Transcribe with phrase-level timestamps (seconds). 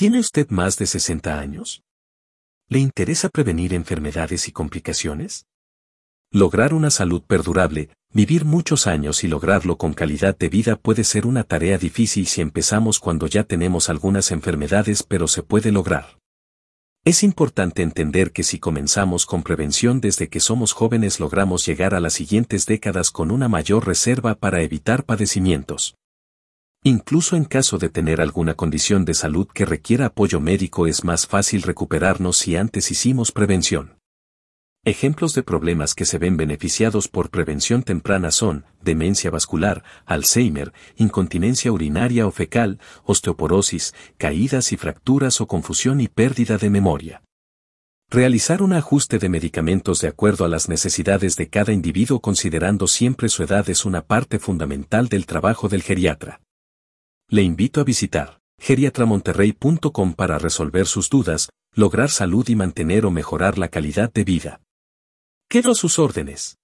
[0.00, 1.82] ¿Tiene usted más de 60 años?
[2.70, 5.44] ¿Le interesa prevenir enfermedades y complicaciones?
[6.32, 11.26] Lograr una salud perdurable, vivir muchos años y lograrlo con calidad de vida puede ser
[11.26, 16.18] una tarea difícil si empezamos cuando ya tenemos algunas enfermedades pero se puede lograr.
[17.04, 22.00] Es importante entender que si comenzamos con prevención desde que somos jóvenes logramos llegar a
[22.00, 25.94] las siguientes décadas con una mayor reserva para evitar padecimientos.
[26.82, 31.26] Incluso en caso de tener alguna condición de salud que requiera apoyo médico es más
[31.26, 33.98] fácil recuperarnos si antes hicimos prevención.
[34.82, 41.70] Ejemplos de problemas que se ven beneficiados por prevención temprana son demencia vascular, Alzheimer, incontinencia
[41.70, 47.22] urinaria o fecal, osteoporosis, caídas y fracturas o confusión y pérdida de memoria.
[48.08, 53.28] Realizar un ajuste de medicamentos de acuerdo a las necesidades de cada individuo considerando siempre
[53.28, 56.40] su edad es una parte fundamental del trabajo del geriatra.
[57.32, 63.56] Le invito a visitar geriatramonterrey.com para resolver sus dudas, lograr salud y mantener o mejorar
[63.56, 64.60] la calidad de vida.
[65.48, 66.59] Quedo a sus órdenes.